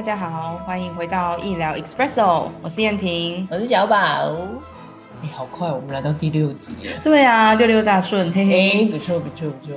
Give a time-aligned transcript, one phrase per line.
[0.00, 3.46] 大家好，欢迎回到医疗 Espresso，我是燕婷。
[3.50, 3.96] 我是小宝。
[3.96, 6.92] 哎，好快，我们来到第六集了。
[7.04, 8.84] 对啊，六六大顺，嘿哎，嘿。
[8.86, 9.76] 不错不错不错。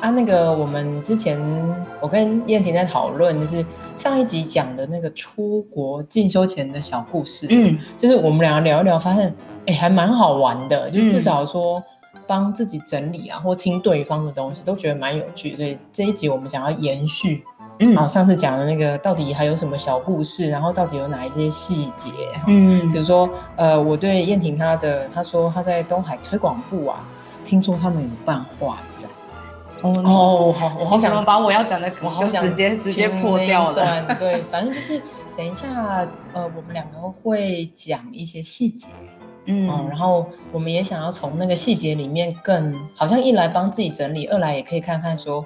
[0.00, 1.40] 啊，那个我们之前
[2.00, 3.64] 我跟燕婷在讨论，就是
[3.94, 7.46] 上一集讲的那个出国进修前的小故事。
[7.50, 9.32] 嗯，就是我们两个聊一聊，发现
[9.66, 11.80] 哎还蛮好玩的，就嗯至少说
[12.26, 15.54] 帮自己整理啊，或听对方的东西，都觉得蛮有趣。
[15.54, 17.44] 所以这一集我们想要延续。
[17.80, 22.10] 嗯啊，上次讲的那个到底还有什么小故事，然后到底有哪一些细节？
[22.46, 27.02] 嗯比如说，呃，我对燕婷她的，她说她在东海推广部啊，
[27.44, 29.10] 听说他们有办画展。
[29.82, 34.04] 哦，哦，好，我好想，把我要讲的我好想直接直接破掉那一了。
[34.06, 35.00] 段 对，反正就是
[35.34, 38.90] 等一下，呃，我们两个会讲一些细节，
[39.46, 45.42] 嗯，嗯然后我们也想要从那个细节里面更，好像一来帮自己整理，二来也可以看看说，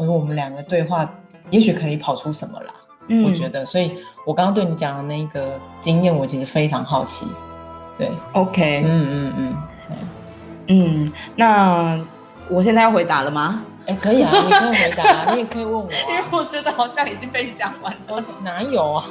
[0.00, 1.08] 呃，我们两个对话，
[1.50, 2.66] 也许可以跑出什么啦。
[3.08, 3.92] 嗯我觉得，所以
[4.24, 7.26] 我刚刚对你讲的那个经验，我其实非常好奇。
[7.96, 9.56] 对，OK，嗯嗯嗯，
[9.88, 9.96] 嗯
[11.04, 11.98] 嗯，那
[12.48, 13.62] 我现在要回答了吗？
[13.86, 16.24] 哎、可以啊，你可以回答， 你也可以问我、因为啊。
[16.32, 18.24] 我觉得好像已经被你讲完了。
[18.42, 19.04] 哪有啊？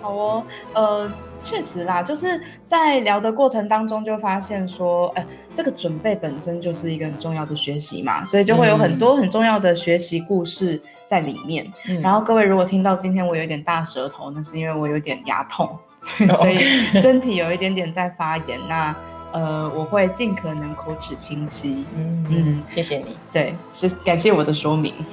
[0.00, 1.10] 好哦，呃，
[1.42, 11.66] 确实啦，就是在聊的过程当中就发现说，呃，这个准备本身就是一个很重要的学习嘛，所以就会有很多很重要的学习故事在里面。
[11.86, 15.78] 嗯然后各位如果听到今天我有点大舌头，那是因为我有点牙痛，
[16.36, 16.56] 所以
[17.00, 18.58] 身体有一点点在发炎。
[18.68, 18.94] 那
[19.30, 21.84] 呃，我会尽可能口齿清晰。
[21.94, 23.16] 嗯嗯嗯，谢谢你。
[23.30, 24.94] 对，是感谢我的说明。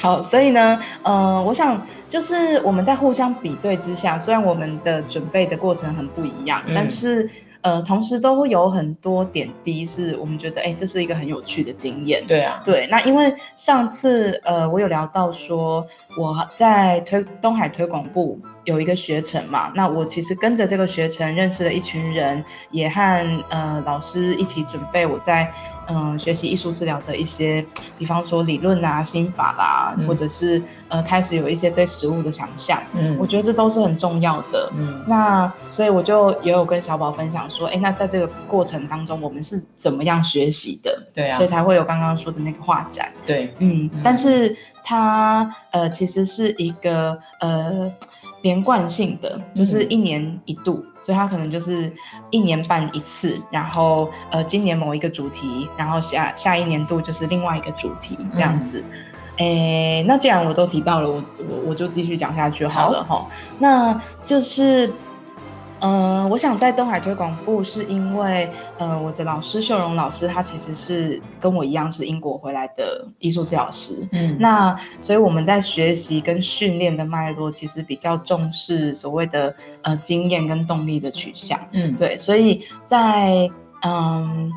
[0.00, 7.30] 好，所以呢，呃，我想就是我们在互相比对之下，虽然我们的准备的过程很不一样，嗯但是
[7.62, 12.24] 呃，同时都会有很多点滴是我们觉得，哎，这是一个很有趣的经验。
[12.26, 25.52] 对啊，对，那因为上次呃，我有聊到说我在推东海推广部有一个学程嘛，那我其实跟着这个学程认识了一群人，也和呃老师一起准备我在
[25.88, 27.64] 嗯、呃学习艺术治疗的一些，
[27.98, 34.70] 比方说理论啊、心法啦，嗯或者是呃开始有一些对食物的想象，嗯我觉得这都是很重要的。
[34.76, 41.02] 嗯那所以我就也有跟小宝分享说，哎，那在这个过程当中，我们是怎么样学习的？
[41.12, 43.10] 对啊所以，才会有刚刚说的那个画展。
[43.26, 47.90] 对，嗯，嗯但是它呃其实是一个呃
[48.42, 51.92] 连贯性的，就是一年一度，所以它可能就是
[52.30, 58.84] 一年办一次，然后呃今年某一个主题，然后下下一年度就是另外一个主题这样子。
[59.36, 63.26] 诶，那既然我都提到了，我我我就继续讲下去好了哈。
[63.58, 64.92] 那就是
[65.80, 74.06] 呃，我想在东海推广部，是因为呃，我的老师秀荣老师，他其实是跟我一样是英国回来的艺术治疗师。
[74.12, 81.58] 嗯那所以我们在学习跟训练的脉络，其实比较重视所谓的呃经验跟动力的取向。
[81.72, 83.48] 嗯对，所以在
[83.82, 84.52] 嗯，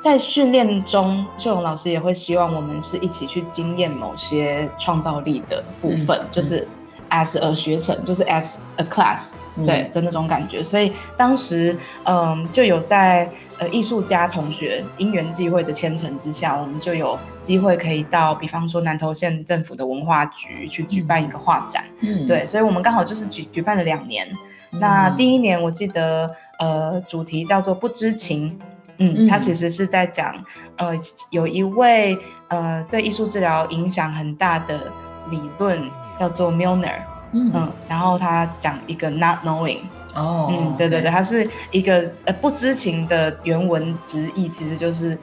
[0.00, 6.66] 在训练中，秀荣老师也会希望我们是一起去经验某些创造力的部分，嗯就是
[7.14, 10.64] as a 学程，就是 as a class，、嗯对的那种感觉。
[10.64, 21.84] 所以当时嗯，就有在呃艺术家同学因缘际会的牵扯之下，我们就有机会可以到，比方说南投县政府的文化局去举办一个画展。
[22.00, 24.26] 嗯对，所以我们刚好就是举举办了两年。
[24.70, 28.58] 那第一年我记得，呃，主题叫做不知情。
[28.98, 30.34] 嗯，嗯它其实是在讲，
[30.76, 30.92] 呃，
[31.30, 32.16] 有一位
[32.48, 34.86] 呃对艺术治疗影响很大的
[35.30, 35.80] 理论
[36.18, 37.02] 叫做 Milner，
[37.32, 37.50] 嗯。
[37.54, 39.80] 嗯，然后他讲一个 not knowing，
[40.14, 45.18] 哦嗯，对对对，它是一个呃不知情的原文直译，其实就是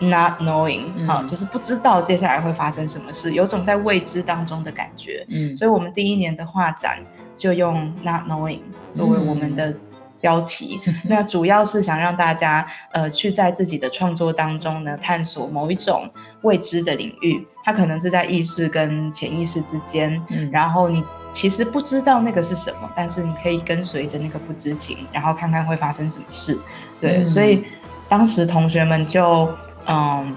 [0.00, 5.26] not knowing，好、嗯就是不知道接下来会发生什么事，有种在未知当中的感觉。
[5.28, 5.56] 嗯。
[5.56, 6.98] 所以我们第一年的画展
[7.36, 8.60] 就用 not knowing
[8.92, 9.74] 作为我们的
[10.20, 16.08] 标题， 那主要是想让大家呃去在自己的创作当中呢探索某一种
[16.42, 26.58] 未知的领域，它可能是在意识跟潜意识之间，嗯然后你其实不知道那个是什么，但是你可以跟随着那个不知情，然后看看会发生什么事。
[26.98, 27.62] 对，嗯所以
[28.08, 29.46] 当时同学们就
[29.86, 30.34] 嗯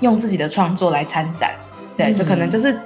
[0.00, 1.52] 用自己的创作来参展，
[1.96, 2.76] 对，就可能嗯就是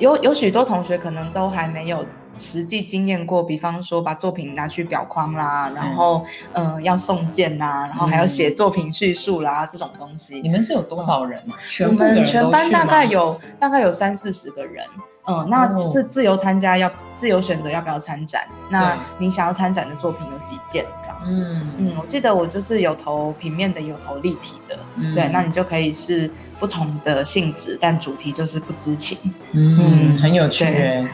[0.00, 2.04] 有有许多同学可能都还没有。
[2.34, 10.40] 实际经验过，比方说把作品拿去裱框啦，然后呃要送件呐，然后还要写作品叙述啦、这种东西。
[10.40, 11.58] 你们是有多少人啊？
[11.66, 14.84] 全我部的人们全班大概有大概有三四十个人，
[15.24, 18.42] 嗯，那哦是自由参加要自由选择要不要参展。
[18.68, 21.46] 那你想要参展的作品有几件这样子？
[21.48, 24.78] 嗯嗯，我记得我就是有投平面的，有投立体的。
[24.96, 29.16] 嗯对，那你就可以是不同的性质，但主题就是不知情。
[29.52, 30.66] 嗯嗯很有趣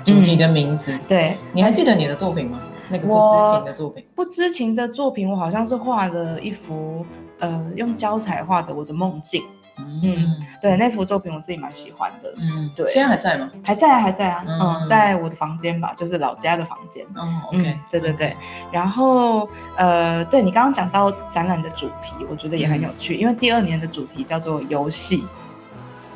[0.05, 2.61] 主题的名字，对，你还记得你的作品吗？
[2.91, 7.05] 那个不知情的作品，不知情的作品，我好像是画了一幅
[7.39, 9.43] 呃用胶彩画的我的梦境。
[9.79, 12.87] 嗯对，那幅作品我自己蛮喜欢的，嗯，对。
[12.87, 13.51] 现在还在吗？
[13.63, 17.05] 还在啊还在啊，嗯嗯，在我的房间吧，就是老家的房间。
[17.15, 18.37] 哦嗯，OK，，对对对，
[18.73, 25.25] 然后呃，对你刚刚讲到展览的主题，我觉得也很有趣，因为第二年的主题叫做游戏，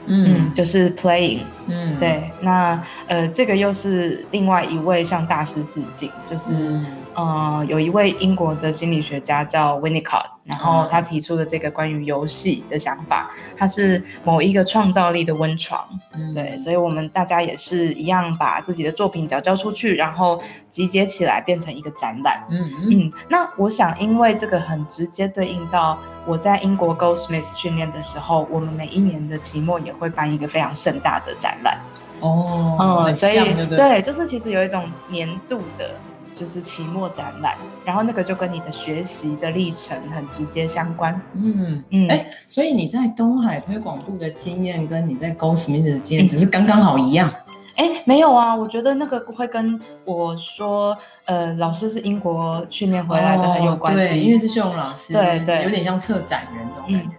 [0.06, 6.86] 嗯，嗯就是 playing，嗯，对，那呃，这个又是另外一位向大师致敬，就是、嗯。
[7.14, 22.44] 呃，有一位英国的心理学家叫 Winnicott，然后嗯他提出的这个关于游戏的想法，它是某一个创造力的温床，嗯对，所以我们大家也是一样，把自己的作品交交出去，然后集结起来变成一个展览。
[22.50, 31.78] 嗯嗯嗯，那我想，因为这个很直接对应到我在英国 Goldsmith 训练的时候，我们每一年的期末也会办一个非常盛大的展览。
[32.20, 33.34] 哦，嗯，所以？
[33.76, 35.96] 对，就是其实有一种年度的，
[36.34, 41.20] 就是期末展览，然后那个就跟你的学习的历程很直接相关。
[41.34, 47.32] 嗯嗯，哎，所以你在东海推广部的经验跟你在 Goldsmith 的经验只是刚刚好一样。
[47.76, 57.16] 哎，没有啊，我觉得那个会跟我说，呃，老师是英国训练回来的很有关系，哦对，因为是秀荣老师，对对有点像策展人这种感觉。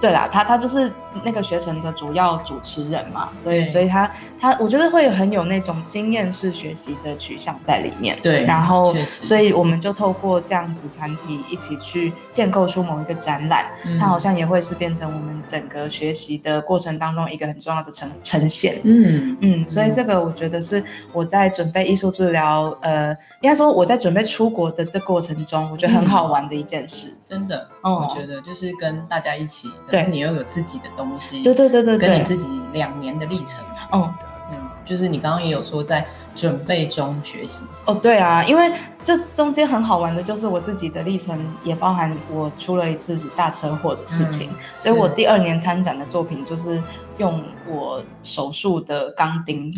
[0.00, 0.90] 对啦，他他就是
[1.24, 8.16] 那个学程的主要主持人嘛，对，对所以他他我觉得会很有那种经验式学习的取向在里面。
[8.22, 18.76] 对然后所以我们就透过这样子团体一起去建构出某一个展览，嗯它好像也会是变成我们整个学习的过程当中一个很重要的呈呈现。
[18.84, 23.10] 嗯嗯，所以这个我觉得是我在准备艺术治疗，呃，
[23.40, 27.12] 应该说我在准备出国的这过程中，我觉得很好玩的一件事。
[27.24, 30.06] 真的，哦我觉得就是跟大家一起，对。
[30.08, 34.14] 你又有自己的东西，对对对对对，跟你自己两年的历程，嗯。
[34.50, 46.82] 嗯，就是你刚刚也有说在准备中学习，哦，对啊，因为这中间很好玩的，就是我自己的历程，也包含我出了一次大车祸的事情，嗯所以我第二年参展的作品就是
[47.18, 49.70] 用我手术的钢钉，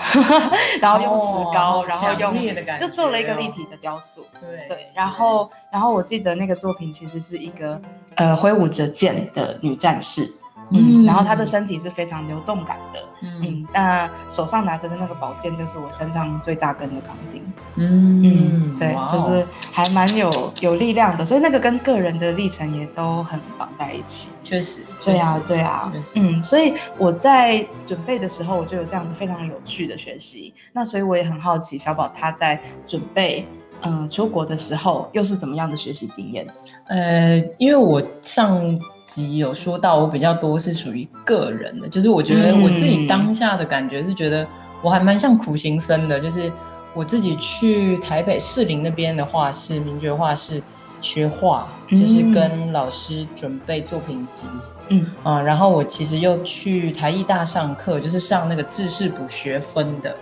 [0.82, 2.08] 然后用石膏，哦然后
[2.78, 3.52] 就做了一个立哦。
[3.56, 4.26] 体的雕塑。
[4.38, 7.80] 对对，然后然后我记得那个作品其实是一个
[8.16, 10.30] 呃挥舞着剑的女战士，
[10.70, 17.42] 嗯，然后她的身体是非常流动感的，嗯嗯，那手上拿着的那个宝剑就是我身上最大根的钢钉。
[17.76, 24.28] 嗯嗯，对就是还蛮有有力量的，所以那个跟个人的历程也都很绑在一起。
[24.44, 30.54] 确实，对啊对啊嗯，所以我在准备的时候，我就有这样子非常有趣的学习。
[30.72, 33.48] 那所以我也很好奇，小宝他在准备
[33.86, 36.46] 嗯出国的时候，又是怎么样的学习经验？
[36.86, 44.46] 呃，因为我上集有说到，我比较多是属于个人的，就是我觉得我自己当下的感觉是觉得
[44.82, 46.50] 我还蛮像苦行僧的，就是
[46.94, 50.62] 我自己去台北士林那边的画室，名爵画室
[51.00, 54.46] 学画，就是嗯跟老师准备作品集。
[54.88, 60.14] 嗯啊、然后我其实又去台艺大上课，就是上那个制式补学分的。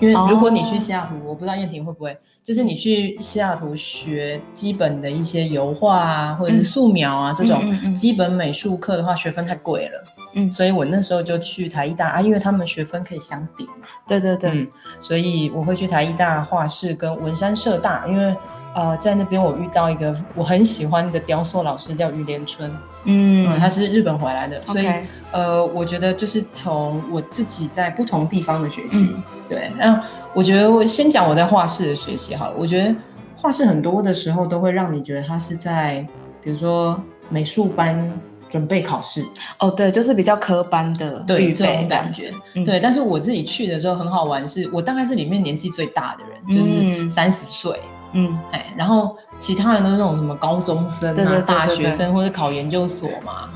[0.00, 0.78] 因为如果你去哦。
[0.78, 6.64] 西雅图，我不知道燕婷会不会，就是你去西雅图学基本的一些油画啊，或者是嗯。
[6.64, 10.04] 素描啊、这种基本美术课的话，学分太贵了。
[10.34, 10.50] 嗯。
[10.50, 13.88] 所以我那时候就去台艺大啊，因为他们学分可以相抵嘛。
[14.06, 14.68] 对对对，嗯，
[15.00, 18.34] 所以我会去台艺大画室跟文山社大，因为
[18.74, 22.70] 呃在那边我遇到一个我很喜欢的雕塑老师叫于连春，
[23.04, 23.46] 嗯。
[23.50, 24.86] 嗯，他是日本回来的，所以
[25.32, 30.02] 呃，我觉得就是从我自己在不同地方的学习，嗯对，那
[30.34, 32.54] 我觉得我先讲我在画室的学习好了。
[32.58, 32.94] 我觉得
[33.36, 36.06] 画室很多的时候都会让你觉得他是在，
[36.42, 38.12] 比如说美术班
[38.48, 39.24] 准备考试，
[39.58, 42.32] 哦对，就是比较科班的对这种感觉。
[42.54, 47.78] 嗯对，但是我自己去的时候很好玩是，我大概是里面年纪最大的人，就是嗯三十岁。
[48.12, 53.50] 嗯哎，然后其他人都是那种什么高中生啊、对对对对大对学生或者考研究所嘛，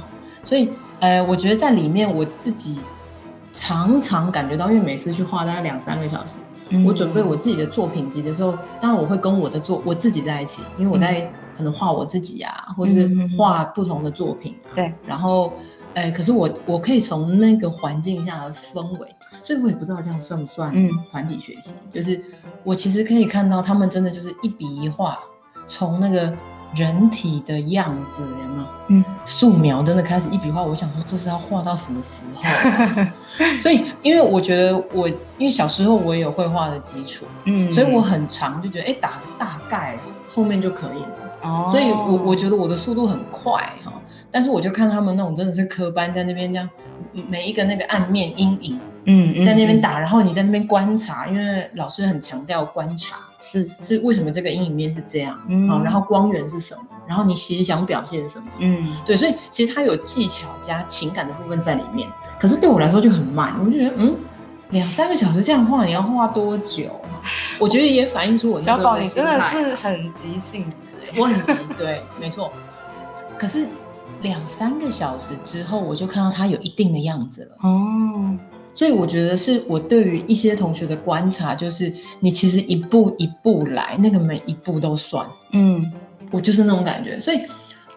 [0.45, 0.69] 所以
[1.01, 2.81] 呃，我觉得在里面我自己
[3.53, 6.37] 常常感觉到，因为每次去画大概两三个小时，
[6.71, 6.85] 嗯。
[6.85, 15.53] 我准备我自己的作品集的时候，当然我会跟我的作我自己在一起，因为我在可能画我自己啊，或是画不同的作品，对，然后。
[15.95, 20.89] 呃，可是我我可以从那个环境下的氛围，所以我也不知道这样算不算嗯。
[21.11, 21.75] 团体学习。
[21.91, 22.19] 就是
[22.65, 25.19] 我其实可以看到他们真的就是一笔一画，
[25.67, 26.33] 从那个
[26.75, 28.67] 人体的样子，有没有？
[28.89, 33.05] 嗯素描真的开始一笔画，我想说这是要画到什么时候？
[33.59, 39.97] 所以，因为我觉得我因为小时候我也有绘画的基础，嗯所以我很长就觉得哎打大概
[40.29, 41.32] 后面就可以了。
[41.43, 43.53] 哦，所以我我觉得我的速度很快
[43.85, 43.93] 哈，
[44.31, 46.69] 但是我就看他们那种真的是科班在那边这样，
[47.13, 62.09] 嗯每一个那个暗面阴影嗯在那边打，然后你在那边观察，因为老师很强调观察是是为什么这个阴影面是这样，嗯好，然后光源是什么，然后你其实想表现什么，嗯对，所以其实它有技巧加情感的部分在里面，
[62.39, 64.17] 可是对我来说就很慢，我就觉得嗯。
[64.71, 66.85] 两三个小时这样画，你要画多久？
[67.59, 70.65] 我觉得也反映出我那小宝，你真的是很急性。
[71.17, 72.53] 我很急，对，没错。
[73.39, 73.67] 可是
[74.21, 77.57] 两三个小时之后，我就看到他有一定的样子了。
[77.69, 78.37] 哦，
[78.73, 85.29] 所以我觉得是我对于一些同学的观察，就是你其实一步一步来，那个每一步都算。
[85.53, 85.93] 嗯，
[86.31, 87.41] 我就是那种感觉，所以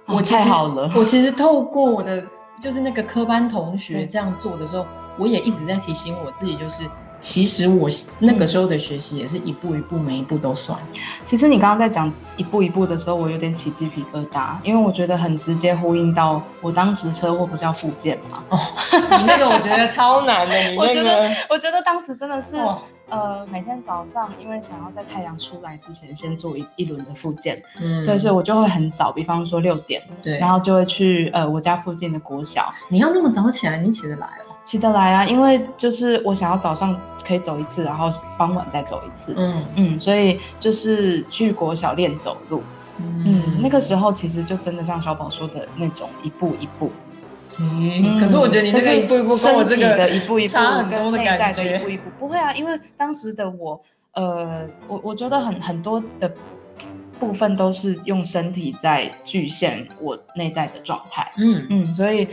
[0.05, 2.23] 我太好了我其实透过我的
[2.61, 4.85] 就是那个科班同学这样做的时候，
[5.17, 6.83] 我也一直在提醒我自己，就是
[7.19, 10.77] 其实我那个时候的学习也是一步一步，每一步都算。
[11.23, 18.43] 其实你刚刚在讲一步一步的时候，我有点起鸡皮疙瘩，因为我觉得很直接呼应到我当时车祸不是要复健嘛？
[19.17, 22.77] 你那个我觉得超难的，你我觉那个得，我觉得当时真的是，哇
[23.09, 34.44] 呃，每天早上因为想要在太阳出来之前先做一一轮的复健，嗯对，所以我就会很早，比方说六点，对，然后就会去呃我家附近的国小，你要那么早起来，你起得来哦。
[34.65, 39.65] 起得来啊，因为就是我想要早上可以走一次，然后傍晚再走一次，嗯。
[39.75, 42.63] 嗯，所以就是去国小练走路，
[42.97, 46.91] 嗯，那个时候其实就真的像小宝说的那种一步一步，
[47.59, 51.89] 嗯，可是我觉得你那个一步一步跟我这身体的个一步一步差很多的跟内在感觉的一步。
[51.89, 53.79] 一步，不会啊，因为当时的我，
[54.13, 56.31] 呃，我我觉得很很多的
[57.17, 61.65] 部分都是用身体在局限我内在的状态，嗯。
[61.69, 62.27] 嗯，所以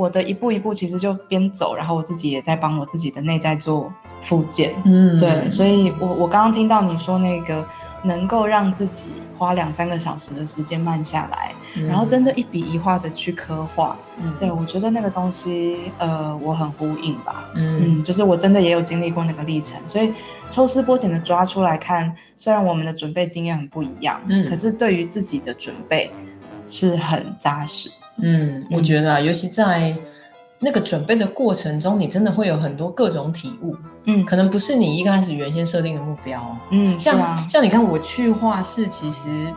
[0.00, 3.92] 我的一步一步其实就边走，然后我自己也在帮我自己的内在做
[4.22, 7.62] 复健，嗯对，所以我我刚刚听到你说那个
[8.02, 9.04] 能够让自己
[9.36, 17.50] 花两三个小时的时间慢下来，以然后真的一笔一画的去刻画，嗯对我觉得那个东西，呃，我很呼应吧。
[17.54, 20.14] 嗯嗯，就是我真的也有经历过那个历程，所以
[20.48, 26.10] 抽丝剥茧的抓出来看，虽然我们的准备经验很不一样，嗯可是对于自己的准备
[26.70, 27.90] 是很扎实。
[28.22, 29.96] 嗯，我觉得啊，尤其在
[30.58, 33.74] 那个准备的过程中，你真的会有很多各种体悟，
[34.04, 36.56] 嗯可能不是你一开始原先设定的目标。
[36.70, 39.52] 嗯，是像、啊，像你看，我去画室，其实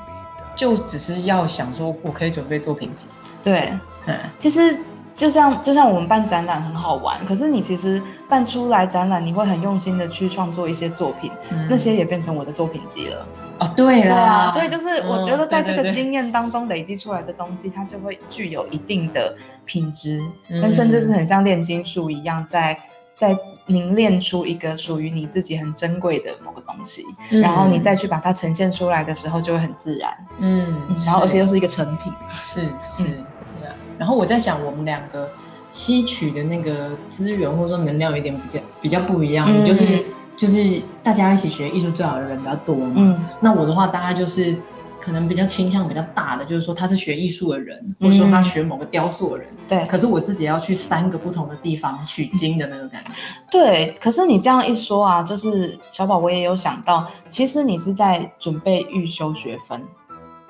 [0.56, 3.08] 就只是要想说，我可以准备作品集。
[3.44, 3.74] 对，
[4.06, 4.80] 嗯其实
[5.14, 13.28] 就像就像我们办展览很好玩，可是你其实办出来展览，你会很用心的去创作一些作品，嗯那些也变成我的作品集了。
[13.60, 15.92] 哦，对对啦，啊，所以就是我觉得嗯在这个对对对。
[15.92, 20.62] 经验当中累积出来的东西，它就会具有一定的品质，嗯。
[20.62, 22.78] 跟甚至是很像炼金术一样，在
[23.16, 27.42] 在凝练出一个属于你自己很珍贵的某个东西，嗯。
[27.42, 33.76] 然后你再去把它呈现出来的时候，就会很自然，嗯嗯，然后而且又是一个成品，是是，对啊。
[33.98, 35.30] 然后我在想，我们两个
[35.70, 40.04] 吸取的那个资源或者说能量有点比较比较不一样，嗯你就是
[40.36, 42.94] 就是大家一起学艺术治疗的人比较多嘛。
[42.98, 44.58] 嗯那我的话，大概就是
[45.00, 49.48] 可能比较倾向比较大的，就是说他是学艺术的人，或者说他学某个雕塑的人。
[49.68, 53.12] 对可是我自己要去三个不同的地方取经的那个感觉。
[53.52, 53.94] 对。
[54.00, 59.82] 可是你这样一说啊，就是小宝，我也有想到，其实你是在准备预修学分，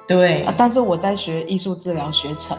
[0.07, 2.55] 对啊，但是我在学艺术治疗学程，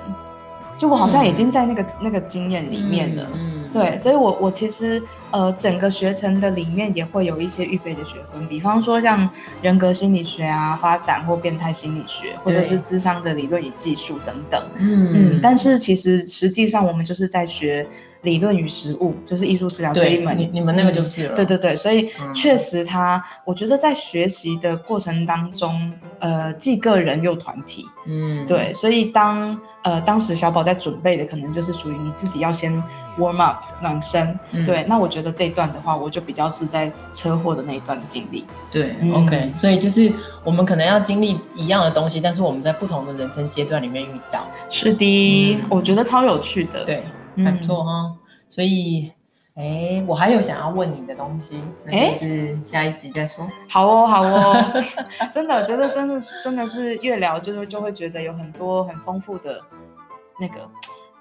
[0.76, 3.26] 就我好像已经在那个、那个经验里面了。
[3.34, 5.02] 嗯，对，所以我我其实
[5.32, 9.28] 呃整个学程的里面也会有一些预备的学分，比方说像
[9.60, 14.62] 人格心理学啊、发展或变态心理学，或者是智商的理论与技术等等。
[14.78, 17.86] 嗯嗯，但是其实实际上我们就是在学
[18.24, 20.36] 理论与实务，就是艺术治疗这一对门。
[20.36, 21.34] 你你们那个就嗯是了。
[21.36, 22.34] 对对对，所以嗯。
[22.34, 32.72] 确实他，我觉得在学习的过程当中，呃，既个人又团体，嗯，对，所以当呃当时小宝在准备的，可能就是属于你自己要先
[33.18, 34.66] warm up 暖身，嗯。
[34.66, 40.12] 对，那我觉得这一段的话，我就比较是在车祸的那一段经历，对、嗯 o k 所以就是
[40.42, 45.62] 我们可能要经历一样的东西，但是我们在不同的人生阶段里面遇到，是的，嗯。
[45.68, 47.10] 我觉得超有趣的，，对，嗯
[47.42, 48.12] 还不错哈、
[48.48, 49.10] 所以，
[49.54, 53.48] 哎，我还有想要问你的东西，那诶就是下一集再说。
[53.68, 54.82] 好哦，好哦，
[55.32, 59.60] 真的，我觉得真的是真的是越聊就是就会觉得有很多很丰富的
[60.40, 60.54] 那个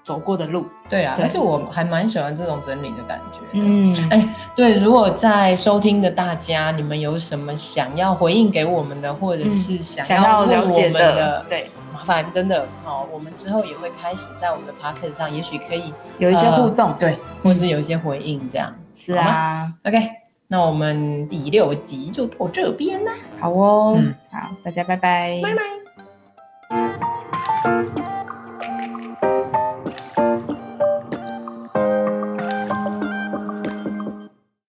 [0.02, 1.24] 走过的路，对啊，对。
[1.24, 3.46] 而且我还蛮喜欢这种整理的感觉的。
[3.52, 11.70] 嗯，哎，对，如果在收听的大家，你们有什么想要回应给我们的，或者是嗯想想要问我们了解的，对，
[12.04, 18.72] 烦，真的好，我们之后也会开始在我们的 p o c k e t 上，也许可以有一些互动，呃对，或是有一些回应这样。
[18.94, 19.98] 是啊，OK，
[20.46, 24.14] 那我们第六集就到这边啦，好哦，嗯。
[24.30, 25.62] 好，大家拜拜，拜拜。